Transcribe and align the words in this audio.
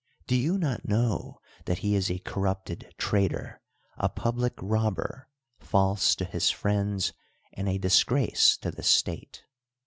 Do 0.25 0.35
you 0.35 0.57
not 0.57 0.87
know 0.87 1.39
that 1.65 1.77
he 1.85 1.93
is 1.93 2.09
a 2.09 2.17
corrupted 2.17 2.91
traitor, 2.97 3.61
a 3.97 4.09
public 4.09 4.53
robber, 4.59 5.29
false 5.59 6.15
to 6.15 6.25
his 6.25 6.49
friends, 6.49 7.13
and 7.53 7.69
a 7.69 7.77
disgrace 7.77 8.57
to 8.63 8.71
the 8.71 8.81
state? 8.81 9.43